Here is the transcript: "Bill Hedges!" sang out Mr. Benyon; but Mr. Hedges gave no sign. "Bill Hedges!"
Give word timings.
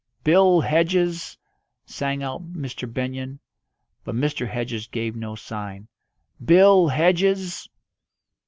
"Bill 0.23 0.61
Hedges!" 0.61 1.37
sang 1.85 2.23
out 2.23 2.41
Mr. 2.53 2.91
Benyon; 2.91 3.37
but 4.03 4.15
Mr. 4.15 4.47
Hedges 4.49 4.87
gave 4.87 5.15
no 5.15 5.35
sign. 5.35 5.87
"Bill 6.43 6.87
Hedges!" 6.87 7.69